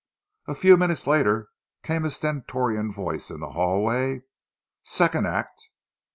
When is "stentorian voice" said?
2.09-3.29